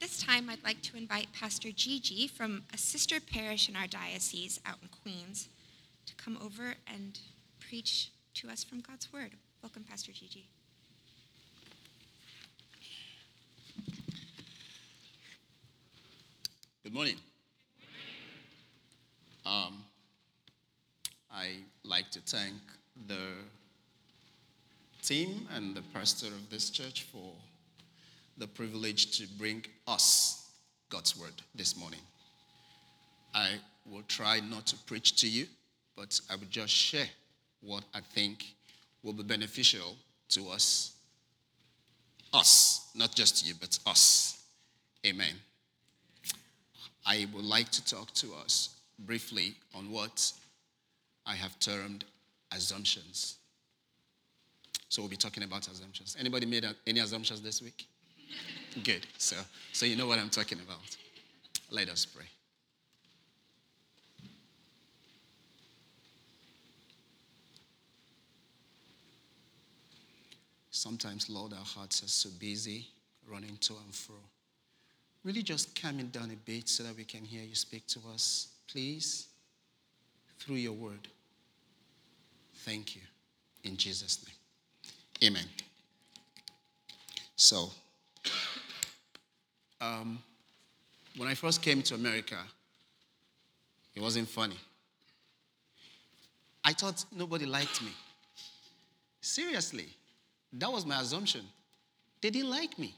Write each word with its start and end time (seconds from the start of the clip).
this 0.00 0.22
time, 0.22 0.48
I'd 0.48 0.64
like 0.64 0.80
to 0.82 0.96
invite 0.96 1.28
Pastor 1.34 1.70
Gigi 1.70 2.26
from 2.26 2.62
a 2.72 2.78
sister 2.78 3.20
parish 3.20 3.68
in 3.68 3.76
our 3.76 3.86
diocese 3.86 4.58
out 4.64 4.76
in 4.80 4.88
Queens 4.88 5.48
to 6.06 6.14
come 6.14 6.38
over 6.42 6.74
and 6.86 7.18
preach 7.60 8.10
to 8.34 8.48
us 8.48 8.64
from 8.64 8.80
God's 8.80 9.12
Word. 9.12 9.32
Welcome, 9.62 9.84
Pastor 9.84 10.12
Gigi. 10.12 10.48
Good 16.82 16.94
morning. 16.94 17.16
Um, 19.44 19.84
I 21.30 21.56
like 21.84 22.10
to 22.12 22.20
thank 22.20 22.54
the 23.06 23.34
team 25.02 25.46
and 25.54 25.74
the 25.74 25.82
pastor 25.92 26.28
of 26.28 26.48
this 26.48 26.70
church 26.70 27.02
for 27.02 27.34
the 28.38 28.46
privilege 28.46 29.18
to 29.18 29.26
bring 29.38 29.64
us 29.86 30.50
God's 30.88 31.18
word 31.18 31.32
this 31.54 31.76
morning. 31.76 32.00
I 33.34 33.50
will 33.88 34.02
try 34.08 34.40
not 34.40 34.66
to 34.68 34.76
preach 34.86 35.16
to 35.20 35.28
you, 35.28 35.46
but 35.96 36.20
I 36.30 36.36
will 36.36 36.48
just 36.50 36.72
share 36.72 37.06
what 37.60 37.84
I 37.94 38.00
think 38.00 38.44
will 39.02 39.12
be 39.12 39.22
beneficial 39.22 39.96
to 40.30 40.48
us. 40.48 40.92
Us, 42.32 42.90
not 42.94 43.14
just 43.14 43.46
you, 43.46 43.54
but 43.60 43.78
us. 43.86 44.42
Amen. 45.04 45.34
I 47.06 47.26
would 47.34 47.44
like 47.44 47.70
to 47.70 47.84
talk 47.84 48.12
to 48.14 48.28
us 48.34 48.76
briefly 49.00 49.54
on 49.74 49.90
what 49.90 50.32
I 51.26 51.34
have 51.34 51.58
termed 51.58 52.04
assumptions. 52.52 53.36
So 54.88 55.02
we'll 55.02 55.08
be 55.08 55.16
talking 55.16 55.42
about 55.42 55.68
assumptions. 55.68 56.16
Anybody 56.18 56.46
made 56.46 56.66
any 56.86 57.00
assumptions 57.00 57.40
this 57.40 57.62
week? 57.62 57.86
Good. 58.84 59.06
So, 59.18 59.36
so 59.72 59.86
you 59.86 59.96
know 59.96 60.06
what 60.06 60.18
I'm 60.18 60.30
talking 60.30 60.58
about. 60.60 60.78
Let 61.70 61.88
us 61.88 62.04
pray. 62.04 62.26
Sometimes, 70.70 71.28
Lord, 71.28 71.52
our 71.52 71.64
hearts 71.64 72.02
are 72.02 72.08
so 72.08 72.30
busy 72.38 72.86
running 73.28 73.56
to 73.60 73.74
and 73.84 73.94
fro. 73.94 74.16
Really 75.24 75.42
just 75.42 75.80
calm 75.80 76.00
it 76.00 76.12
down 76.12 76.30
a 76.30 76.50
bit 76.50 76.68
so 76.68 76.82
that 76.84 76.96
we 76.96 77.04
can 77.04 77.24
hear 77.24 77.42
you 77.42 77.54
speak 77.54 77.86
to 77.88 78.00
us, 78.12 78.48
please, 78.66 79.26
through 80.38 80.56
your 80.56 80.72
word. 80.72 81.08
Thank 82.64 82.96
you. 82.96 83.02
In 83.64 83.76
Jesus' 83.76 84.24
name. 84.26 85.30
Amen. 85.30 85.44
So, 87.36 87.70
um, 89.80 90.22
when 91.16 91.28
I 91.28 91.34
first 91.34 91.62
came 91.62 91.82
to 91.82 91.94
America, 91.94 92.36
it 93.94 94.00
wasn't 94.00 94.28
funny. 94.28 94.58
I 96.64 96.72
thought 96.72 97.04
nobody 97.12 97.46
liked 97.46 97.82
me. 97.82 97.90
Seriously, 99.20 99.88
that 100.52 100.70
was 100.70 100.84
my 100.86 101.00
assumption. 101.00 101.42
They 102.20 102.30
didn't 102.30 102.50
like 102.50 102.78
me. 102.78 102.94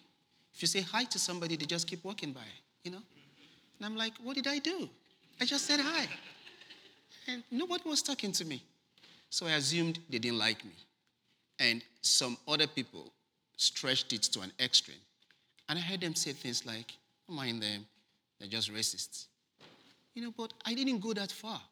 If 0.54 0.62
you 0.62 0.68
say 0.68 0.80
hi 0.80 1.04
to 1.04 1.18
somebody, 1.18 1.56
they 1.56 1.64
just 1.64 1.86
keep 1.86 2.04
walking 2.04 2.32
by, 2.32 2.40
you 2.84 2.90
know? 2.90 3.02
And 3.78 3.86
I'm 3.86 3.96
like, 3.96 4.12
what 4.22 4.36
did 4.36 4.46
I 4.46 4.58
do? 4.58 4.88
I 5.40 5.44
just 5.44 5.66
said 5.66 5.80
hi. 5.80 6.06
And 7.28 7.42
nobody 7.50 7.88
was 7.88 8.02
talking 8.02 8.32
to 8.32 8.44
me. 8.44 8.62
So 9.30 9.46
I 9.46 9.52
assumed 9.52 9.98
they 10.10 10.18
didn't 10.18 10.38
like 10.38 10.64
me. 10.64 10.74
And 11.58 11.82
some 12.00 12.36
other 12.46 12.66
people 12.66 13.12
stretched 13.56 14.12
it 14.12 14.22
to 14.22 14.40
an 14.40 14.52
extreme. 14.60 14.98
And 15.72 15.78
I 15.78 15.82
heard 15.82 16.02
them 16.02 16.14
say 16.14 16.32
things 16.32 16.66
like, 16.66 16.92
don't 17.26 17.34
mind 17.34 17.62
them, 17.62 17.86
they're 18.38 18.46
just 18.46 18.70
racists. 18.70 19.24
You 20.14 20.20
know, 20.20 20.34
but 20.36 20.52
I 20.66 20.74
didn't 20.74 20.98
go 20.98 21.14
that 21.14 21.32
far. 21.32 21.62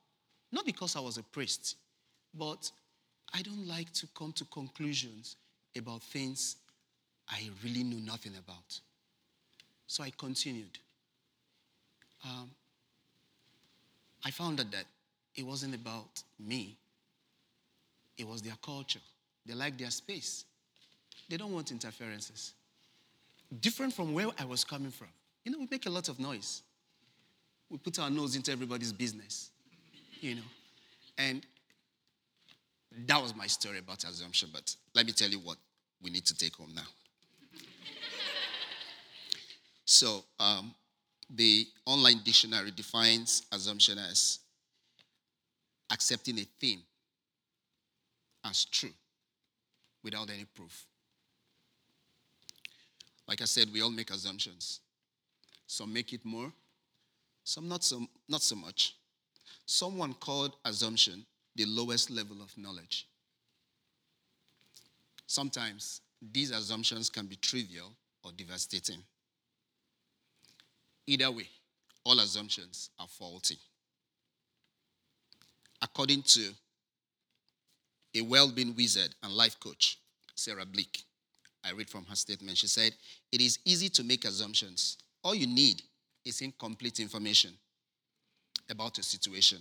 Not 0.51 0.65
because 0.65 0.97
I 0.97 1.01
was 1.01 1.19
a 1.19 1.23
priest, 1.23 1.77
but 2.33 2.71
I 3.35 3.43
don't 3.43 3.69
like 3.69 3.93
to 3.93 4.07
come 4.17 4.33
to 4.33 4.47
conclusions 4.47 5.37
about 5.77 6.03
things 6.03 6.57
I 7.29 7.51
really 7.63 7.85
knew 7.85 8.01
nothing 8.01 8.33
about. 8.39 8.81
So 9.87 10.03
I 10.03 10.13
continued. 10.17 10.79
Um, 12.25 12.51
I 14.25 14.31
found 14.31 14.61
out 14.61 14.73
that 14.73 14.87
it 15.35 15.45
wasn't 15.45 15.75
about 15.75 16.23
me, 16.39 16.79
it 18.17 18.27
was 18.27 18.41
their 18.41 18.57
culture. 18.65 19.01
They 19.45 19.53
like 19.53 19.77
their 19.77 19.91
space, 19.91 20.47
they 21.29 21.37
don't 21.37 21.53
want 21.53 21.71
interferences. 21.71 22.55
Different 23.59 23.93
from 23.93 24.13
where 24.13 24.29
I 24.39 24.45
was 24.45 24.63
coming 24.63 24.91
from. 24.91 25.09
You 25.45 25.53
know, 25.53 25.59
we 25.59 25.67
make 25.71 25.87
a 25.87 25.91
lot 25.91 26.09
of 26.09 26.21
noise. 26.21 26.63
We 27.69 27.79
put 27.79 27.99
our 27.99 28.11
nose 28.11 28.37
into 28.37 28.53
everybody's 28.53 28.93
business, 28.93 29.51
you 30.21 30.37
know. 30.37 30.43
And 31.19 31.45
that 33.07 33.21
was 33.21 33.35
my 33.35 33.47
story 33.47 33.79
about 33.79 34.05
assumption, 34.05 34.51
but 34.53 34.75
let 34.95 35.07
me 35.07 35.13
tell 35.13 35.29
you 35.29 35.39
what 35.39 35.57
we 36.03 36.11
need 36.11 36.27
to 36.27 36.35
take 36.37 36.57
home 36.57 36.73
now. 36.75 36.83
so, 39.85 40.25
um, 40.39 40.75
the 41.35 41.67
online 41.87 42.21
dictionary 42.25 42.73
defines 42.73 43.43
assumption 43.53 43.99
as 43.99 44.41
accepting 45.93 46.39
a 46.39 46.45
thing 46.61 46.81
as 48.45 48.65
true 48.65 48.91
without 50.03 50.29
any 50.31 50.45
proof. 50.45 50.87
Like 53.31 53.43
I 53.43 53.45
said, 53.45 53.69
we 53.73 53.81
all 53.81 53.93
make 53.93 54.11
assumptions. 54.11 54.81
Some 55.65 55.93
make 55.93 56.13
it 56.13 56.25
more, 56.25 56.53
some 57.45 57.69
not 57.69 57.85
so, 57.85 58.05
not 58.29 58.43
so 58.43 58.57
much. 58.57 58.97
Someone 59.67 60.15
called 60.15 60.57
assumption 60.65 61.25
the 61.55 61.65
lowest 61.65 62.11
level 62.11 62.43
of 62.43 62.59
knowledge. 62.59 63.07
Sometimes 65.29 66.01
these 66.21 66.51
assumptions 66.51 67.09
can 67.09 67.27
be 67.27 67.37
trivial 67.37 67.93
or 68.25 68.33
devastating. 68.37 69.01
Either 71.07 71.31
way, 71.31 71.47
all 72.03 72.19
assumptions 72.19 72.91
are 72.99 73.07
faulty. 73.07 73.59
According 75.81 76.23
to 76.23 76.49
a 78.17 78.23
well 78.23 78.51
being 78.51 78.75
wizard 78.75 79.15
and 79.23 79.33
life 79.33 79.61
coach, 79.61 79.99
Sarah 80.35 80.67
Bleak, 80.67 81.05
I 81.65 81.73
read 81.73 81.91
from 81.91 82.07
her 82.07 82.17
statement. 82.17 82.57
She 82.59 82.67
said, 82.67 82.95
It 83.33 83.41
is 83.41 83.59
easy 83.65 83.89
to 83.91 84.05
make 84.05 84.25
assumptions. 84.25 84.99
All 85.23 85.35
you 85.35 85.47
need 85.47 85.83
is 86.25 86.41
incomplete 86.41 87.01
information 87.01 87.53
about 88.71 88.99
a 88.99 89.03
situation 89.03 89.59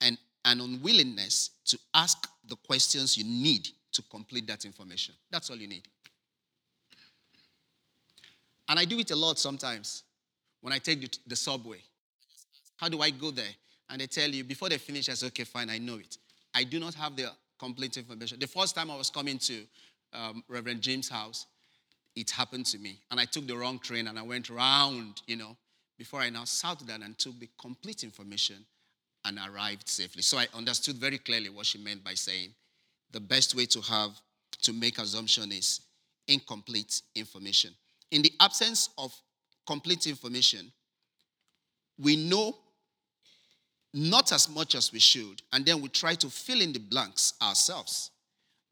and 0.00 0.18
an 0.44 0.60
unwillingness 0.60 1.50
to 1.66 1.78
ask 1.94 2.28
the 2.48 2.56
questions 2.56 3.16
you 3.16 3.24
need 3.24 3.68
to 3.92 4.02
complete 4.02 4.46
that 4.46 4.64
information. 4.64 5.14
That's 5.30 5.50
all 5.50 5.56
you 5.56 5.68
need. 5.68 5.88
And 8.68 8.78
I 8.78 8.84
do 8.84 8.98
it 8.98 9.10
a 9.10 9.16
lot 9.16 9.38
sometimes 9.38 10.02
when 10.60 10.72
I 10.72 10.78
take 10.78 11.16
the, 11.26 11.36
subway. 11.36 11.78
How 12.76 12.88
do 12.88 13.00
I 13.00 13.10
go 13.10 13.30
there? 13.30 13.44
And 13.88 14.00
they 14.00 14.06
tell 14.06 14.28
you, 14.28 14.42
before 14.44 14.68
they 14.68 14.78
finish, 14.78 15.08
I 15.08 15.14
say, 15.14 15.28
okay, 15.28 15.44
fine, 15.44 15.70
I 15.70 15.78
know 15.78 15.96
it. 15.96 16.18
I 16.54 16.64
do 16.64 16.80
not 16.80 16.94
have 16.94 17.14
the 17.16 17.30
complete 17.58 17.96
information. 17.96 18.38
The 18.40 18.46
first 18.48 18.74
time 18.74 18.90
I 18.90 18.96
was 18.96 19.08
coming 19.08 19.38
to 19.38 19.62
um, 20.12 20.42
Reverend 20.48 20.80
James' 20.80 21.08
house, 21.08 21.46
it 22.14 22.30
happened 22.30 22.66
to 22.66 22.78
me. 22.78 22.98
And 23.10 23.20
I 23.20 23.24
took 23.24 23.46
the 23.46 23.56
wrong 23.56 23.78
train 23.78 24.08
and 24.08 24.18
I 24.18 24.22
went 24.22 24.48
round, 24.48 25.22
you 25.26 25.36
know, 25.36 25.56
before 25.98 26.20
I 26.20 26.30
now 26.30 26.44
sat 26.44 26.84
down 26.86 27.02
and 27.02 27.18
took 27.18 27.38
the 27.38 27.48
complete 27.60 28.04
information 28.04 28.64
and 29.24 29.38
arrived 29.38 29.88
safely. 29.88 30.22
So 30.22 30.38
I 30.38 30.46
understood 30.54 30.96
very 30.96 31.18
clearly 31.18 31.50
what 31.50 31.66
she 31.66 31.78
meant 31.78 32.04
by 32.04 32.14
saying 32.14 32.50
the 33.12 33.20
best 33.20 33.54
way 33.54 33.66
to 33.66 33.80
have 33.80 34.10
to 34.62 34.72
make 34.72 34.98
assumption 34.98 35.52
is 35.52 35.80
incomplete 36.28 37.02
information. 37.14 37.70
In 38.10 38.22
the 38.22 38.32
absence 38.40 38.90
of 38.98 39.12
complete 39.66 40.06
information, 40.06 40.72
we 41.98 42.16
know 42.16 42.56
not 43.92 44.32
as 44.32 44.48
much 44.48 44.74
as 44.74 44.92
we 44.92 44.98
should, 44.98 45.40
and 45.52 45.64
then 45.64 45.80
we 45.80 45.88
try 45.88 46.14
to 46.14 46.28
fill 46.28 46.60
in 46.60 46.72
the 46.72 46.78
blanks 46.78 47.32
ourselves 47.40 48.10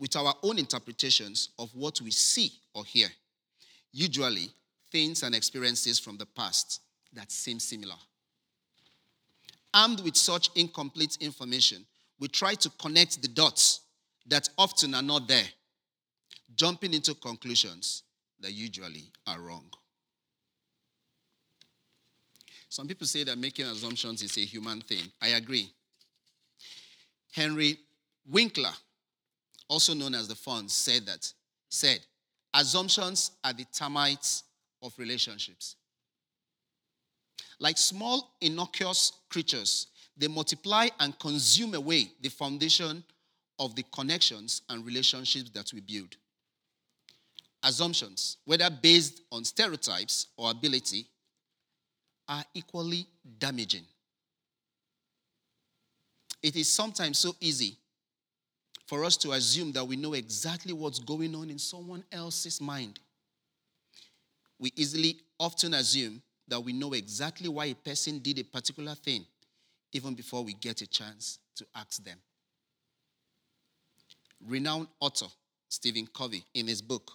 with 0.04 0.16
our 0.16 0.34
own 0.42 0.58
interpretations 0.58 1.48
of 1.58 1.74
what 1.74 1.98
we 2.02 2.10
see 2.10 2.52
or 2.74 2.84
hear. 2.84 3.08
Usually, 3.90 4.50
things 4.92 5.22
and 5.22 5.34
experiences 5.34 5.98
from 5.98 6.18
the 6.18 6.26
past 6.26 6.82
that 7.14 7.32
seem 7.32 7.58
similar. 7.58 7.94
Armed 9.72 10.00
with 10.00 10.14
such 10.14 10.50
incomplete 10.56 11.16
information, 11.22 11.86
we 12.20 12.28
try 12.28 12.52
to 12.52 12.68
connect 12.78 13.22
the 13.22 13.28
dots 13.28 13.80
that 14.26 14.46
often 14.58 14.94
are 14.94 15.00
not 15.00 15.26
there, 15.26 15.48
jumping 16.54 16.92
into 16.92 17.14
conclusions 17.14 18.02
that 18.40 18.52
usually 18.52 19.10
are 19.26 19.40
wrong. 19.40 19.70
Some 22.68 22.88
people 22.88 23.06
say 23.06 23.24
that 23.24 23.38
making 23.38 23.64
assumptions 23.64 24.20
is 24.20 24.36
a 24.36 24.42
human 24.42 24.82
thing. 24.82 25.10
I 25.22 25.28
agree. 25.28 25.72
Henry 27.32 27.78
Winkler, 28.30 28.74
also 29.68 29.94
known 29.94 30.14
as 30.14 30.28
the 30.28 30.34
Fonz, 30.34 30.70
said 30.70 31.06
that 31.06 31.32
said 31.68 32.00
assumptions 32.54 33.32
are 33.42 33.52
the 33.52 33.64
termites 33.72 34.44
of 34.82 34.92
relationships. 34.98 35.76
Like 37.58 37.78
small, 37.78 38.36
innocuous 38.40 39.12
creatures, 39.28 39.88
they 40.16 40.28
multiply 40.28 40.88
and 41.00 41.18
consume 41.18 41.74
away 41.74 42.12
the 42.20 42.28
foundation 42.28 43.02
of 43.58 43.74
the 43.74 43.84
connections 43.92 44.62
and 44.68 44.84
relationships 44.84 45.50
that 45.50 45.72
we 45.72 45.80
build. 45.80 46.16
Assumptions, 47.62 48.36
whether 48.44 48.68
based 48.70 49.22
on 49.32 49.44
stereotypes 49.44 50.26
or 50.36 50.50
ability, 50.50 51.06
are 52.28 52.44
equally 52.54 53.06
damaging. 53.38 53.84
It 56.42 56.56
is 56.56 56.70
sometimes 56.70 57.18
so 57.18 57.34
easy 57.40 57.78
for 58.86 59.04
us 59.04 59.16
to 59.18 59.32
assume 59.32 59.72
that 59.72 59.84
we 59.84 59.96
know 59.96 60.12
exactly 60.12 60.72
what's 60.72 60.98
going 60.98 61.34
on 61.34 61.50
in 61.50 61.58
someone 61.58 62.04
else's 62.12 62.60
mind. 62.60 62.98
We 64.58 64.72
easily 64.76 65.16
often 65.38 65.74
assume 65.74 66.22
that 66.48 66.60
we 66.60 66.72
know 66.72 66.92
exactly 66.92 67.48
why 67.48 67.66
a 67.66 67.74
person 67.74 68.18
did 68.18 68.38
a 68.38 68.44
particular 68.44 68.94
thing 68.94 69.24
even 69.92 70.14
before 70.14 70.42
we 70.44 70.52
get 70.54 70.82
a 70.82 70.86
chance 70.86 71.38
to 71.56 71.66
ask 71.74 72.02
them. 72.04 72.18
Renowned 74.46 74.88
author 75.00 75.26
Stephen 75.74 76.06
Covey, 76.06 76.44
in 76.54 76.68
his 76.68 76.80
book, 76.80 77.10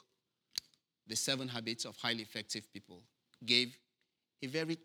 The 1.07 1.15
Seven 1.15 1.47
Habits 1.47 1.85
of 1.85 1.95
Highly 1.97 2.23
Effective 2.23 2.71
People, 2.73 3.01
gave 3.45 3.77
a 4.43 4.47
very 4.47 4.77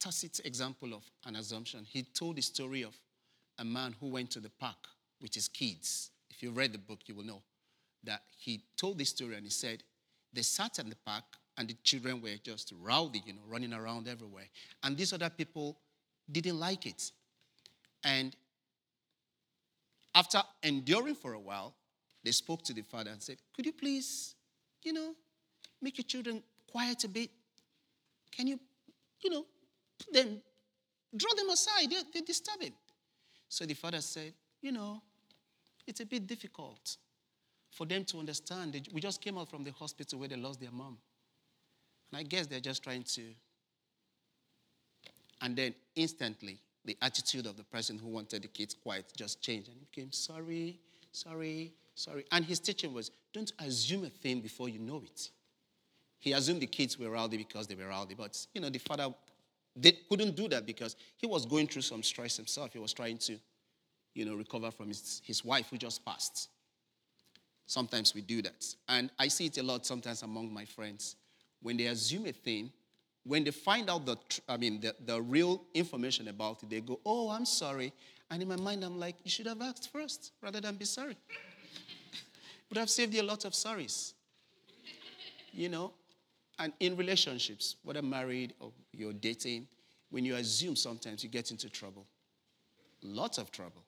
tacit 0.00 0.40
example 0.44 0.92
of 0.94 1.04
an 1.26 1.36
assumption. 1.36 1.86
He 1.88 2.02
told 2.02 2.36
the 2.36 2.42
story 2.42 2.82
of 2.82 2.98
a 3.58 3.64
man 3.64 3.94
who 4.00 4.08
went 4.08 4.30
to 4.32 4.40
the 4.40 4.50
park 4.50 4.88
with 5.20 5.34
his 5.34 5.46
kids. 5.46 6.10
If 6.42 6.46
you 6.46 6.54
read 6.54 6.72
the 6.72 6.78
book, 6.78 6.98
you 7.06 7.14
will 7.14 7.22
know 7.22 7.40
that 8.02 8.22
he 8.36 8.64
told 8.76 8.98
this 8.98 9.10
story 9.10 9.36
and 9.36 9.44
he 9.44 9.50
said, 9.50 9.84
they 10.32 10.42
sat 10.42 10.80
in 10.80 10.88
the 10.88 10.96
park 11.06 11.22
and 11.56 11.68
the 11.68 11.76
children 11.84 12.20
were 12.20 12.34
just 12.42 12.72
rowdy, 12.82 13.22
you 13.24 13.34
know, 13.34 13.42
running 13.46 13.72
around 13.72 14.08
everywhere. 14.08 14.46
And 14.82 14.96
these 14.96 15.12
other 15.12 15.30
people 15.30 15.78
didn't 16.28 16.58
like 16.58 16.84
it. 16.84 17.12
And 18.02 18.34
after 20.16 20.42
enduring 20.64 21.14
for 21.14 21.34
a 21.34 21.38
while, 21.38 21.76
they 22.24 22.32
spoke 22.32 22.64
to 22.64 22.72
the 22.72 22.82
father 22.82 23.10
and 23.10 23.22
said, 23.22 23.36
Could 23.54 23.66
you 23.66 23.72
please, 23.72 24.34
you 24.82 24.92
know, 24.92 25.14
make 25.80 25.96
your 25.96 26.06
children 26.06 26.42
quiet 26.68 27.04
a 27.04 27.08
bit? 27.08 27.30
Can 28.32 28.48
you, 28.48 28.58
you 29.22 29.30
know, 29.30 29.46
put 29.96 30.12
them, 30.12 30.42
draw 31.16 31.34
them 31.36 31.50
aside? 31.50 31.88
They're, 31.88 32.02
they're 32.12 32.22
disturbing. 32.22 32.72
So 33.48 33.64
the 33.64 33.74
father 33.74 34.00
said, 34.00 34.32
You 34.60 34.72
know, 34.72 35.02
it's 35.86 36.00
a 36.00 36.06
bit 36.06 36.26
difficult 36.26 36.96
for 37.70 37.86
them 37.86 38.04
to 38.04 38.18
understand. 38.18 38.88
We 38.92 39.00
just 39.00 39.20
came 39.20 39.38
out 39.38 39.50
from 39.50 39.64
the 39.64 39.72
hospital 39.72 40.18
where 40.18 40.28
they 40.28 40.36
lost 40.36 40.60
their 40.60 40.70
mom. 40.70 40.98
And 42.10 42.20
I 42.20 42.22
guess 42.22 42.46
they're 42.46 42.60
just 42.60 42.82
trying 42.82 43.04
to. 43.04 43.22
And 45.40 45.56
then 45.56 45.74
instantly, 45.96 46.58
the 46.84 46.96
attitude 47.02 47.46
of 47.46 47.56
the 47.56 47.64
person 47.64 47.98
who 47.98 48.08
wanted 48.08 48.42
the 48.42 48.48
kids 48.48 48.74
quiet 48.74 49.06
just 49.16 49.40
changed. 49.40 49.68
And 49.68 49.78
he 49.78 49.86
became 49.90 50.12
sorry, 50.12 50.78
sorry, 51.12 51.72
sorry. 51.94 52.24
And 52.30 52.44
his 52.44 52.60
teaching 52.60 52.92
was 52.92 53.10
don't 53.32 53.52
assume 53.58 54.04
a 54.04 54.10
thing 54.10 54.40
before 54.40 54.68
you 54.68 54.78
know 54.78 55.02
it. 55.04 55.30
He 56.18 56.32
assumed 56.32 56.60
the 56.60 56.66
kids 56.66 56.98
were 56.98 57.10
rowdy 57.10 57.36
because 57.36 57.66
they 57.66 57.74
were 57.74 57.88
rowdy. 57.88 58.14
But, 58.14 58.46
you 58.54 58.60
know, 58.60 58.70
the 58.70 58.78
father 58.78 59.12
they 59.74 59.92
couldn't 60.08 60.36
do 60.36 60.48
that 60.48 60.66
because 60.66 60.96
he 61.16 61.26
was 61.26 61.46
going 61.46 61.66
through 61.66 61.82
some 61.82 62.02
stress 62.02 62.36
himself. 62.36 62.72
He 62.72 62.78
was 62.78 62.92
trying 62.92 63.18
to, 63.18 63.38
you 64.14 64.24
know, 64.24 64.34
recover 64.34 64.70
from 64.70 64.88
his, 64.88 65.22
his 65.24 65.44
wife 65.44 65.68
who 65.70 65.78
just 65.78 66.04
passed. 66.04 66.48
Sometimes 67.66 68.14
we 68.14 68.20
do 68.20 68.42
that. 68.42 68.66
And 68.88 69.10
I 69.18 69.28
see 69.28 69.46
it 69.46 69.58
a 69.58 69.62
lot 69.62 69.86
sometimes 69.86 70.22
among 70.22 70.52
my 70.52 70.64
friends 70.64 71.16
when 71.62 71.76
they 71.76 71.86
assume 71.86 72.26
a 72.26 72.32
thing, 72.32 72.70
when 73.24 73.44
they 73.44 73.50
find 73.50 73.88
out 73.88 74.04
the, 74.04 74.16
I 74.48 74.56
mean, 74.56 74.80
the, 74.80 74.94
the 75.04 75.22
real 75.22 75.62
information 75.74 76.28
about 76.28 76.62
it, 76.62 76.70
they 76.70 76.80
go, 76.80 77.00
oh, 77.06 77.30
I'm 77.30 77.46
sorry. 77.46 77.92
And 78.30 78.42
in 78.42 78.48
my 78.48 78.56
mind, 78.56 78.84
I'm 78.84 78.98
like, 78.98 79.16
you 79.22 79.30
should 79.30 79.46
have 79.46 79.62
asked 79.62 79.90
first 79.92 80.32
rather 80.42 80.60
than 80.60 80.74
be 80.74 80.84
sorry. 80.84 81.16
Would 82.68 82.78
have 82.78 82.90
saved 82.90 83.14
you 83.14 83.22
a 83.22 83.24
lot 83.24 83.44
of 83.44 83.52
sorries. 83.52 84.14
You 85.52 85.68
know? 85.68 85.92
And 86.58 86.72
in 86.80 86.96
relationships, 86.96 87.76
whether 87.84 88.02
married 88.02 88.54
or 88.58 88.72
you're 88.92 89.12
dating, 89.12 89.68
when 90.10 90.24
you 90.24 90.34
assume 90.34 90.76
sometimes 90.76 91.22
you 91.22 91.30
get 91.30 91.50
into 91.50 91.68
trouble. 91.68 92.06
Lots 93.02 93.38
of 93.38 93.50
trouble. 93.50 93.82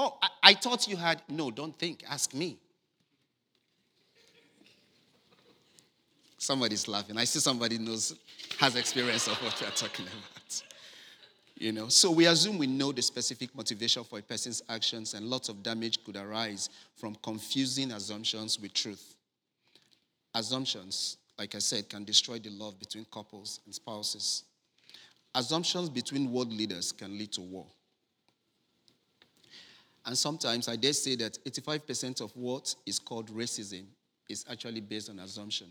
Oh, 0.00 0.16
I, 0.22 0.28
I 0.44 0.54
thought 0.54 0.86
you 0.86 0.96
had. 0.96 1.20
No, 1.28 1.50
don't 1.50 1.76
think. 1.76 2.04
Ask 2.08 2.32
me. 2.32 2.56
Somebody's 6.38 6.86
laughing. 6.86 7.18
I 7.18 7.24
see 7.24 7.40
somebody 7.40 7.78
knows, 7.78 8.14
has 8.60 8.76
experience 8.76 9.26
of 9.26 9.34
what 9.42 9.60
we're 9.60 9.70
talking 9.70 10.06
about. 10.06 10.62
You 11.56 11.72
know, 11.72 11.88
so 11.88 12.12
we 12.12 12.26
assume 12.26 12.58
we 12.58 12.68
know 12.68 12.92
the 12.92 13.02
specific 13.02 13.52
motivation 13.56 14.04
for 14.04 14.20
a 14.20 14.22
person's 14.22 14.62
actions, 14.68 15.14
and 15.14 15.26
lots 15.26 15.48
of 15.48 15.64
damage 15.64 16.04
could 16.04 16.16
arise 16.16 16.70
from 16.94 17.16
confusing 17.16 17.90
assumptions 17.90 18.60
with 18.60 18.72
truth. 18.72 19.16
Assumptions, 20.32 21.16
like 21.36 21.56
I 21.56 21.58
said, 21.58 21.88
can 21.88 22.04
destroy 22.04 22.38
the 22.38 22.50
love 22.50 22.78
between 22.78 23.04
couples 23.12 23.58
and 23.64 23.74
spouses. 23.74 24.44
Assumptions 25.34 25.88
between 25.88 26.30
world 26.30 26.52
leaders 26.52 26.92
can 26.92 27.18
lead 27.18 27.32
to 27.32 27.40
war. 27.40 27.66
And 30.08 30.16
sometimes 30.16 30.68
I 30.68 30.76
dare 30.76 30.94
say 30.94 31.16
that 31.16 31.38
85% 31.44 32.22
of 32.22 32.34
what 32.34 32.74
is 32.86 32.98
called 32.98 33.28
racism 33.28 33.84
is 34.30 34.42
actually 34.50 34.80
based 34.80 35.10
on 35.10 35.18
assumption. 35.18 35.66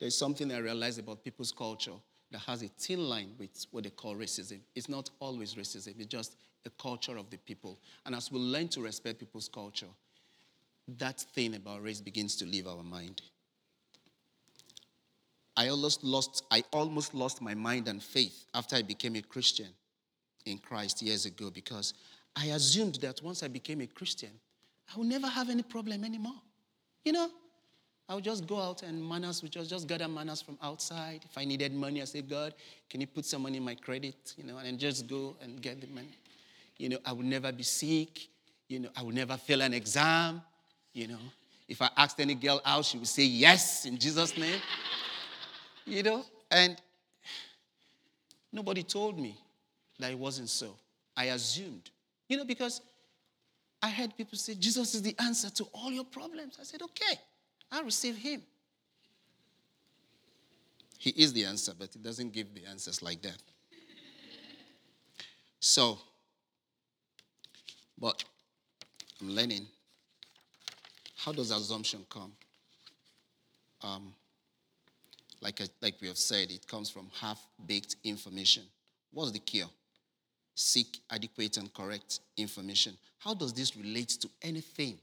There's 0.00 0.16
something 0.16 0.50
I 0.50 0.58
realized 0.58 0.98
about 0.98 1.22
people's 1.22 1.52
culture 1.52 1.92
that 2.30 2.38
has 2.38 2.62
a 2.62 2.68
thin 2.68 3.06
line 3.06 3.34
with 3.38 3.66
what 3.72 3.84
they 3.84 3.90
call 3.90 4.16
racism. 4.16 4.60
It's 4.74 4.88
not 4.88 5.10
always 5.20 5.56
racism, 5.56 5.94
it's 5.98 6.06
just 6.06 6.36
a 6.64 6.70
culture 6.80 7.18
of 7.18 7.28
the 7.28 7.36
people. 7.36 7.78
And 8.06 8.14
as 8.14 8.32
we 8.32 8.38
learn 8.38 8.68
to 8.68 8.80
respect 8.80 9.18
people's 9.18 9.50
culture, 9.50 9.92
that 10.96 11.20
thing 11.20 11.54
about 11.54 11.82
race 11.82 12.00
begins 12.00 12.34
to 12.36 12.46
leave 12.46 12.66
our 12.66 12.82
mind. 12.82 13.20
I 15.54 15.68
almost 15.68 16.02
lost, 16.02 16.44
I 16.50 16.64
almost 16.72 17.12
lost 17.12 17.42
my 17.42 17.52
mind 17.52 17.88
and 17.88 18.02
faith 18.02 18.46
after 18.54 18.76
I 18.76 18.80
became 18.80 19.16
a 19.16 19.22
Christian 19.22 19.68
in 20.46 20.56
Christ 20.56 21.02
years 21.02 21.26
ago 21.26 21.50
because 21.50 21.92
I 22.36 22.46
assumed 22.46 22.96
that 22.96 23.22
once 23.22 23.42
I 23.42 23.48
became 23.48 23.80
a 23.80 23.86
Christian, 23.86 24.30
I 24.94 24.98
would 24.98 25.08
never 25.08 25.26
have 25.26 25.48
any 25.48 25.62
problem 25.62 26.04
anymore. 26.04 26.40
You 27.04 27.12
know, 27.12 27.30
I 28.08 28.14
would 28.14 28.24
just 28.24 28.46
go 28.46 28.60
out 28.60 28.82
and 28.82 29.02
manners 29.02 29.42
would 29.42 29.50
just, 29.50 29.70
just 29.70 29.88
gather 29.88 30.06
manners 30.06 30.42
from 30.42 30.58
outside. 30.62 31.22
If 31.24 31.36
I 31.36 31.44
needed 31.44 31.72
money, 31.72 32.02
I 32.02 32.04
say, 32.04 32.22
God, 32.22 32.54
can 32.88 33.00
you 33.00 33.06
put 33.06 33.24
some 33.24 33.42
money 33.42 33.56
in 33.56 33.64
my 33.64 33.74
credit? 33.74 34.34
You 34.36 34.44
know, 34.44 34.58
and 34.58 34.78
just 34.78 35.08
go 35.08 35.34
and 35.42 35.60
get 35.60 35.80
the 35.80 35.88
money. 35.88 36.14
You 36.76 36.90
know, 36.90 36.98
I 37.04 37.12
would 37.12 37.26
never 37.26 37.50
be 37.50 37.62
sick. 37.62 38.28
You 38.68 38.80
know, 38.80 38.88
I 38.94 39.02
would 39.02 39.14
never 39.14 39.36
fail 39.36 39.62
an 39.62 39.72
exam. 39.72 40.42
You 40.92 41.08
know, 41.08 41.18
if 41.68 41.82
I 41.82 41.88
asked 41.96 42.20
any 42.20 42.34
girl 42.34 42.60
out, 42.64 42.84
she 42.84 42.98
would 42.98 43.08
say 43.08 43.24
yes 43.24 43.86
in 43.86 43.98
Jesus' 43.98 44.36
name. 44.36 44.60
you 45.86 46.02
know, 46.02 46.24
and 46.50 46.76
nobody 48.52 48.82
told 48.82 49.18
me 49.18 49.36
that 49.98 50.12
it 50.12 50.18
wasn't 50.18 50.50
so. 50.50 50.76
I 51.16 51.26
assumed. 51.26 51.90
You 52.28 52.36
know, 52.36 52.44
because 52.44 52.80
I 53.82 53.90
heard 53.90 54.16
people 54.16 54.38
say, 54.38 54.54
Jesus 54.54 54.94
is 54.94 55.02
the 55.02 55.14
answer 55.18 55.50
to 55.50 55.64
all 55.72 55.90
your 55.90 56.04
problems. 56.04 56.58
I 56.60 56.64
said, 56.64 56.82
okay. 56.82 57.20
I'll 57.70 57.84
receive 57.84 58.16
him. 58.16 58.42
He 60.98 61.10
is 61.10 61.32
the 61.32 61.44
answer, 61.44 61.72
but 61.78 61.90
he 61.92 61.98
doesn't 61.98 62.32
give 62.32 62.54
the 62.54 62.64
answers 62.64 63.02
like 63.02 63.22
that. 63.22 63.40
So, 65.60 65.98
but 67.98 68.24
I'm 69.20 69.30
learning. 69.30 69.66
How 71.16 71.32
does 71.32 71.50
assumption 71.50 72.06
come? 72.08 72.32
Um, 73.82 74.14
like, 75.40 75.60
like 75.80 75.94
we 76.00 76.08
have 76.08 76.18
said, 76.18 76.50
it 76.50 76.66
comes 76.66 76.88
from 76.88 77.08
half 77.20 77.44
baked 77.66 77.96
information. 78.04 78.62
What's 79.12 79.32
the 79.32 79.38
cure? 79.38 79.68
Seek 80.58 81.00
adequate 81.10 81.58
and 81.58 81.72
correct 81.74 82.20
information. 82.38 82.96
How 83.18 83.34
does 83.34 83.52
this 83.52 83.76
relate 83.76 84.08
to 84.20 84.28
anything 84.40 84.98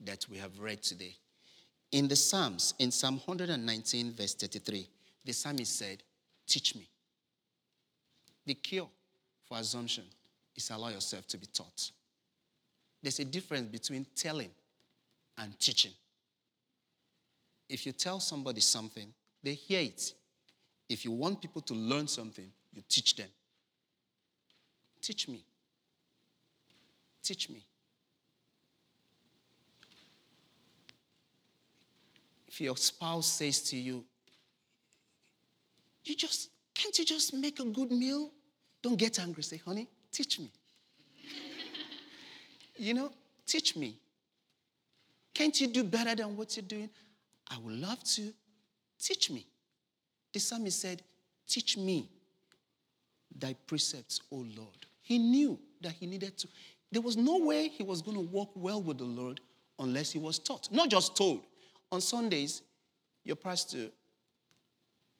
that 0.00 0.24
we 0.30 0.38
have 0.38 0.58
read 0.58 0.82
today? 0.82 1.14
In 1.92 2.08
the 2.08 2.16
Psalms, 2.16 2.72
in 2.78 2.90
Psalm 2.90 3.20
119, 3.26 4.12
verse 4.12 4.34
33, 4.34 4.88
the 5.26 5.32
psalmist 5.32 5.78
said, 5.78 6.02
Teach 6.46 6.74
me. 6.74 6.88
The 8.46 8.54
cure 8.54 8.88
for 9.46 9.58
assumption 9.58 10.04
is 10.56 10.70
allow 10.70 10.88
yourself 10.88 11.28
to 11.28 11.36
be 11.36 11.46
taught. 11.46 11.90
There's 13.02 13.20
a 13.20 13.26
difference 13.26 13.68
between 13.68 14.06
telling 14.16 14.50
and 15.36 15.58
teaching. 15.60 15.92
If 17.68 17.84
you 17.84 17.92
tell 17.92 18.20
somebody 18.20 18.62
something, 18.62 19.12
they 19.42 19.52
hear 19.52 19.80
it. 19.80 20.14
If 20.88 21.04
you 21.04 21.10
want 21.10 21.42
people 21.42 21.60
to 21.60 21.74
learn 21.74 22.08
something, 22.08 22.50
you 22.72 22.82
teach 22.88 23.16
them. 23.16 23.28
Teach 25.00 25.28
me. 25.28 25.44
Teach 27.22 27.48
me. 27.50 27.64
If 32.46 32.60
your 32.60 32.76
spouse 32.76 33.26
says 33.26 33.62
to 33.70 33.76
you, 33.76 34.04
You 36.04 36.16
just, 36.16 36.48
can't 36.74 36.98
you 36.98 37.04
just 37.04 37.34
make 37.34 37.60
a 37.60 37.64
good 37.64 37.90
meal? 37.90 38.30
Don't 38.82 38.96
get 38.96 39.18
angry. 39.18 39.42
Say, 39.42 39.58
honey, 39.58 39.86
teach 40.10 40.40
me. 40.40 40.50
you 42.76 42.94
know, 42.94 43.10
teach 43.46 43.76
me. 43.76 43.98
Can't 45.34 45.60
you 45.60 45.68
do 45.68 45.84
better 45.84 46.14
than 46.14 46.36
what 46.36 46.56
you're 46.56 46.64
doing? 46.64 46.90
I 47.50 47.58
would 47.58 47.74
love 47.74 48.02
to. 48.14 48.32
Teach 48.98 49.30
me. 49.30 49.46
The 50.32 50.40
psalmist 50.40 50.80
said, 50.80 51.02
Teach 51.46 51.76
me 51.76 52.10
thy 53.38 53.54
precepts, 53.66 54.20
O 54.32 54.36
Lord. 54.36 54.87
He 55.08 55.16
knew 55.16 55.58
that 55.80 55.92
he 55.92 56.04
needed 56.04 56.36
to. 56.36 56.48
There 56.92 57.00
was 57.00 57.16
no 57.16 57.38
way 57.38 57.68
he 57.68 57.82
was 57.82 58.02
going 58.02 58.18
to 58.18 58.22
walk 58.22 58.50
well 58.54 58.82
with 58.82 58.98
the 58.98 59.04
Lord 59.04 59.40
unless 59.78 60.12
he 60.12 60.18
was 60.18 60.38
taught, 60.38 60.68
not 60.70 60.90
just 60.90 61.16
told. 61.16 61.40
On 61.90 62.02
Sundays, 62.02 62.60
your 63.24 63.36
pastor 63.36 63.86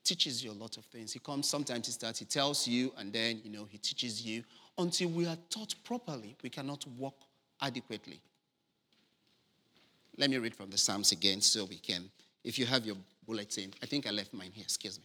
teaches 0.04 0.44
you 0.44 0.50
a 0.50 0.52
lot 0.52 0.76
of 0.76 0.84
things. 0.84 1.14
He 1.14 1.18
comes, 1.20 1.48
sometimes 1.48 1.86
he 1.86 1.92
starts, 1.92 2.18
he 2.18 2.26
tells 2.26 2.68
you, 2.68 2.92
and 2.98 3.10
then, 3.10 3.40
you 3.42 3.50
know, 3.50 3.64
he 3.64 3.78
teaches 3.78 4.20
you. 4.20 4.44
Until 4.76 5.08
we 5.08 5.26
are 5.26 5.38
taught 5.48 5.74
properly, 5.84 6.36
we 6.42 6.50
cannot 6.50 6.86
walk 6.98 7.16
adequately. 7.62 8.20
Let 10.18 10.28
me 10.28 10.36
read 10.36 10.54
from 10.54 10.68
the 10.68 10.76
Psalms 10.76 11.12
again 11.12 11.40
so 11.40 11.64
we 11.64 11.78
can, 11.78 12.10
if 12.44 12.58
you 12.58 12.66
have 12.66 12.84
your 12.84 12.96
bulletin, 13.26 13.72
I 13.82 13.86
think 13.86 14.06
I 14.06 14.10
left 14.10 14.34
mine 14.34 14.50
here, 14.52 14.64
excuse 14.64 14.98
me. 14.98 15.04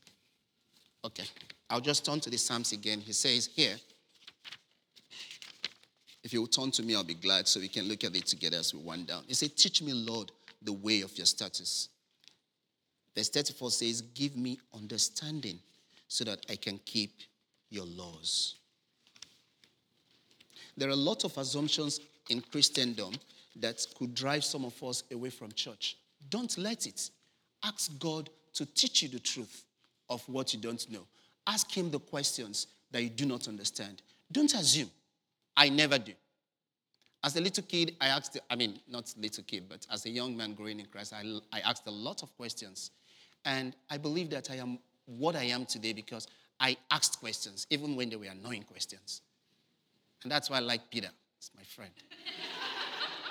Okay, 1.06 1.24
I'll 1.70 1.80
just 1.80 2.06
turn 2.06 2.20
to 2.20 2.30
the 2.30 2.38
Psalms 2.38 2.74
again. 2.74 3.00
He 3.00 3.14
says 3.14 3.50
here, 3.56 3.78
if 6.34 6.36
you 6.36 6.42
will 6.42 6.48
turn 6.48 6.72
to 6.72 6.82
me, 6.82 6.96
I'll 6.96 7.04
be 7.04 7.14
glad 7.14 7.48
so 7.48 7.60
we 7.60 7.68
can 7.68 7.88
look 7.88 8.04
at 8.04 8.16
it 8.16 8.26
together 8.26 8.58
as 8.58 8.74
we 8.74 8.80
wind 8.80 9.06
down. 9.06 9.24
He 9.28 9.36
said, 9.36 9.56
Teach 9.56 9.84
me, 9.84 9.94
Lord, 9.94 10.32
the 10.64 10.74
way 10.74 11.02
of 11.02 11.16
your 11.16 11.28
status. 11.28 11.90
Verse 13.16 13.30
34 13.30 13.70
says, 13.70 14.02
Give 14.02 14.36
me 14.36 14.58
understanding 14.74 15.60
so 16.08 16.24
that 16.24 16.44
I 16.50 16.56
can 16.56 16.80
keep 16.86 17.12
your 17.70 17.86
laws. 17.86 18.56
There 20.76 20.90
are 20.90 20.94
a 20.94 20.96
lot 20.96 21.24
of 21.24 21.38
assumptions 21.38 22.00
in 22.32 22.42
Christendom 22.42 23.14
that 23.58 23.86
could 23.96 24.16
drive 24.16 24.44
some 24.44 24.66
of 24.66 24.84
us 24.84 25.04
away 25.12 25.30
from 25.30 25.52
church. 25.52 25.98
Don't 26.32 26.58
let 26.58 26.88
it. 26.88 27.12
Ask 27.64 27.92
God 28.00 28.32
to 28.56 28.66
teach 28.66 29.04
you 29.04 29.10
the 29.10 29.20
truth 29.20 29.66
of 30.10 30.28
what 30.28 30.52
you 30.52 30.60
don't 30.60 30.90
know. 30.90 31.06
Ask 31.46 31.70
Him 31.78 31.92
the 31.92 32.00
questions 32.00 32.66
that 32.90 33.04
you 33.04 33.10
do 33.10 33.28
not 33.28 33.48
understand. 33.48 34.02
Don't 34.32 34.56
assume. 34.56 34.90
I 35.56 35.70
never 35.70 36.00
do. 36.00 36.14
As 37.24 37.38
a 37.38 37.42
little 37.42 37.64
kid, 37.64 37.96
I 38.02 38.08
asked, 38.08 38.38
I 38.50 38.56
mean, 38.56 38.80
not 38.90 39.14
little 39.18 39.44
kid, 39.46 39.66
but 39.70 39.88
as 39.90 40.06
a 40.06 40.10
young 40.10 40.36
man 40.36 40.54
growing 40.54 40.80
in 40.80 40.88
Christ, 40.88 41.14
I, 41.14 41.40
I 41.54 41.62
asked 41.62 41.88
a 41.88 41.92
lot 41.92 42.22
of 42.22 42.36
questions. 42.36 42.92
And 43.46 43.76
I 43.90 43.98
believe 43.98 44.30
that 44.32 44.52
I 44.52 44.56
am 44.56 44.80
what 45.06 45.36
I 45.36 45.44
am 45.44 45.66
today 45.66 45.94
because 45.94 46.28
I 46.60 46.76
asked 46.92 47.20
questions, 47.20 47.66
even 47.70 47.96
when 47.96 48.10
they 48.10 48.18
were 48.18 48.26
annoying 48.26 48.64
questions. 48.64 49.22
And 50.24 50.32
that's 50.32 50.50
why 50.50 50.58
I 50.58 50.60
like 50.60 50.90
Peter. 50.90 51.10
He's 51.38 51.52
my 51.56 51.64
friend. 51.64 51.92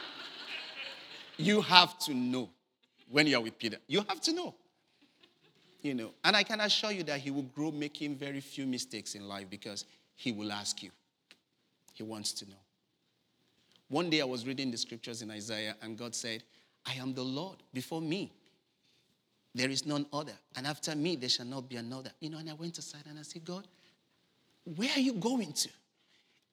you 1.37 1.61
have 1.61 1.99
to 2.01 2.15
know 2.15 2.49
when 3.11 3.27
you're 3.27 3.41
with 3.41 3.59
Peter. 3.59 3.77
You 3.87 4.05
have 4.09 4.21
to 4.23 4.33
know. 4.33 4.55
You 5.83 5.95
know, 5.95 6.11
and 6.25 6.37
I 6.37 6.45
can 6.45 6.61
assure 6.61 6.93
you 6.93 7.03
that 7.05 7.21
he 7.21 7.31
will 7.31 7.43
grow 7.43 7.73
making 7.73 8.17
very 8.17 8.41
few 8.41 8.67
mistakes 8.67 9.17
in 9.17 9.27
life 9.27 9.51
because 9.51 9.85
he 10.15 10.31
will 10.31 10.53
ask 10.53 10.83
you. 10.83 10.91
He 11.93 12.05
wants 12.05 12.33
to 12.35 12.49
know. 12.49 12.57
One 13.93 14.09
day 14.09 14.23
I 14.23 14.25
was 14.25 14.47
reading 14.47 14.71
the 14.71 14.79
scriptures 14.79 15.21
in 15.21 15.31
Isaiah, 15.31 15.77
and 15.83 15.99
God 15.99 16.15
said, 16.15 16.43
I 16.87 16.95
am 16.95 17.13
the 17.13 17.23
Lord. 17.23 17.59
Before 17.75 18.01
me, 18.01 18.33
there 19.55 19.69
is 19.69 19.85
none 19.85 20.07
other. 20.15 20.33
And 20.57 20.67
after 20.67 20.97
me, 20.97 21.15
there 21.15 21.29
shall 21.29 21.45
not 21.45 21.69
be 21.69 21.77
another. 21.77 22.11
You 22.19 22.31
know, 22.31 22.39
and 22.39 22.49
I 22.49 22.55
went 22.55 22.79
aside 22.79 23.03
and 23.07 23.19
I 23.19 23.23
said, 23.23 23.45
God, 23.45 23.69
where 24.77 24.89
are 24.97 24.99
you 24.99 25.13
going 25.13 25.53
to? 25.53 25.69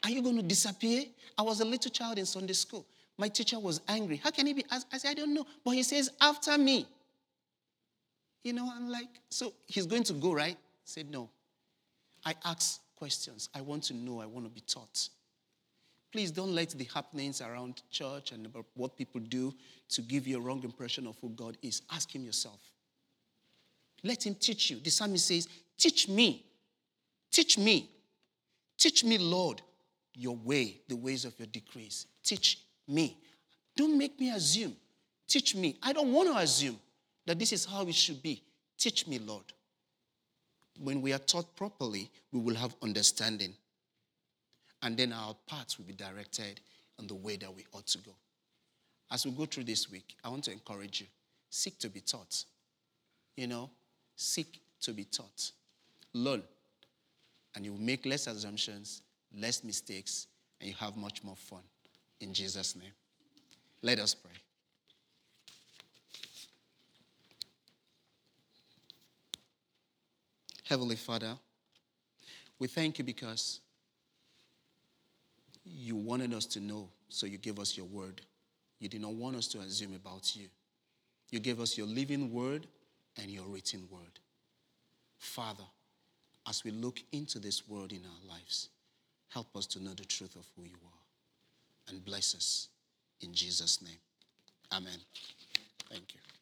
Are 0.03 0.09
you 0.09 0.21
going 0.21 0.35
to 0.35 0.43
disappear? 0.43 1.05
I 1.37 1.43
was 1.43 1.61
a 1.61 1.65
little 1.65 1.89
child 1.89 2.17
in 2.17 2.25
Sunday 2.25 2.51
school. 2.51 2.85
My 3.17 3.29
teacher 3.29 3.57
was 3.57 3.79
angry. 3.87 4.17
How 4.17 4.31
can 4.31 4.45
he 4.45 4.51
be? 4.51 4.65
I 4.69 4.97
said, 4.97 5.11
I 5.11 5.13
don't 5.13 5.33
know. 5.33 5.45
But 5.63 5.71
he 5.71 5.83
says, 5.83 6.11
after 6.19 6.57
me. 6.57 6.85
You 8.43 8.51
know, 8.51 8.69
I'm 8.69 8.89
like, 8.89 9.07
so 9.29 9.53
he's 9.65 9.85
going 9.85 10.03
to 10.03 10.13
go, 10.13 10.33
right? 10.33 10.57
I 10.57 10.83
said, 10.83 11.09
no. 11.09 11.29
I 12.25 12.35
ask 12.43 12.81
questions. 12.97 13.47
I 13.55 13.61
want 13.61 13.83
to 13.83 13.93
know. 13.93 14.19
I 14.19 14.25
want 14.25 14.45
to 14.45 14.51
be 14.51 14.59
taught. 14.59 15.07
Please 16.11 16.31
don't 16.31 16.55
let 16.55 16.69
the 16.71 16.85
happenings 16.85 17.41
around 17.41 17.83
church 17.91 18.31
and 18.31 18.45
about 18.45 18.65
what 18.73 18.97
people 18.97 19.21
do 19.21 19.53
to 19.89 20.01
give 20.01 20.27
you 20.27 20.37
a 20.37 20.41
wrong 20.41 20.63
impression 20.63 21.05
of 21.05 21.17
who 21.21 21.29
God 21.29 21.57
is. 21.61 21.83
Ask 21.91 22.13
Him 22.13 22.25
yourself. 22.25 22.59
Let 24.03 24.25
Him 24.25 24.35
teach 24.35 24.71
you. 24.71 24.79
The 24.79 24.89
psalmist 24.89 25.27
says, 25.27 25.47
Teach 25.77 26.07
me. 26.09 26.45
Teach 27.31 27.57
me. 27.57 27.89
Teach 28.77 29.03
me, 29.03 29.17
Lord, 29.17 29.61
your 30.13 30.35
way, 30.35 30.81
the 30.87 30.95
ways 30.95 31.25
of 31.25 31.37
your 31.37 31.47
decrees. 31.47 32.07
Teach 32.23 32.59
me. 32.87 33.17
Don't 33.75 33.97
make 33.97 34.19
me 34.19 34.31
assume. 34.31 34.75
Teach 35.27 35.55
me. 35.55 35.77
I 35.83 35.93
don't 35.93 36.11
want 36.11 36.29
to 36.29 36.37
assume 36.37 36.79
that 37.25 37.37
this 37.37 37.53
is 37.53 37.65
how 37.65 37.83
it 37.83 37.95
should 37.95 38.21
be. 38.23 38.41
Teach 38.77 39.05
me, 39.05 39.19
Lord. 39.19 39.43
When 40.79 41.01
we 41.01 41.13
are 41.13 41.19
taught 41.19 41.55
properly, 41.55 42.09
we 42.31 42.39
will 42.39 42.55
have 42.55 42.75
understanding. 42.81 43.53
And 44.81 44.95
then 44.95 45.11
our 45.11 45.35
paths 45.47 45.77
will 45.77 45.85
be 45.85 45.93
directed 45.93 46.61
in 46.99 47.07
the 47.07 47.15
way 47.15 47.35
that 47.37 47.53
we 47.53 47.65
ought 47.73 47.87
to 47.87 47.97
go. 47.99 48.11
As 49.11 49.25
we 49.25 49.31
go 49.31 49.45
through 49.45 49.65
this 49.65 49.89
week, 49.89 50.15
I 50.23 50.29
want 50.29 50.43
to 50.45 50.51
encourage 50.51 51.01
you 51.01 51.07
seek 51.49 51.79
to 51.79 51.89
be 51.89 51.99
taught. 51.99 52.43
You 53.35 53.47
know, 53.47 53.69
seek 54.15 54.61
to 54.81 54.91
be 54.91 55.03
taught. 55.03 55.51
Learn. 56.13 56.43
And 57.55 57.65
you 57.65 57.71
will 57.73 57.79
make 57.79 58.05
less 58.05 58.27
assumptions, 58.27 59.01
less 59.35 59.63
mistakes, 59.63 60.27
and 60.59 60.69
you 60.69 60.75
have 60.79 60.95
much 60.95 61.23
more 61.23 61.35
fun. 61.35 61.61
In 62.19 62.33
Jesus' 62.33 62.75
name. 62.75 62.91
Let 63.81 63.99
us 63.99 64.13
pray. 64.13 64.31
Heavenly 70.65 70.97
Father, 70.97 71.35
we 72.59 72.67
thank 72.67 72.99
you 72.99 73.03
because 73.03 73.59
you 75.89 75.95
wanted 75.95 76.35
us 76.35 76.45
to 76.45 76.59
know, 76.59 76.87
so 77.07 77.25
you 77.25 77.39
gave 77.39 77.57
us 77.57 77.75
your 77.75 77.87
word. 77.87 78.21
You 78.79 78.87
did 78.87 79.01
not 79.01 79.13
want 79.13 79.35
us 79.35 79.47
to 79.47 79.57
assume 79.57 79.95
about 79.95 80.35
you. 80.35 80.45
You 81.31 81.39
gave 81.39 81.59
us 81.59 81.79
your 81.79 81.87
living 81.87 82.31
word 82.31 82.67
and 83.19 83.31
your 83.31 83.45
written 83.45 83.87
word. 83.89 84.19
Father, 85.17 85.63
as 86.47 86.63
we 86.63 86.69
look 86.69 87.01
into 87.11 87.39
this 87.39 87.67
world 87.67 87.91
in 87.91 88.03
our 88.05 88.35
lives, 88.35 88.69
help 89.29 89.47
us 89.55 89.65
to 89.65 89.83
know 89.83 89.95
the 89.95 90.05
truth 90.05 90.35
of 90.35 90.45
who 90.55 90.63
you 90.63 90.77
are 90.85 91.89
and 91.91 92.05
bless 92.05 92.35
us 92.35 92.67
in 93.21 93.33
Jesus' 93.33 93.81
name. 93.81 93.97
Amen. 94.71 94.99
Thank 95.89 96.13
you. 96.13 96.38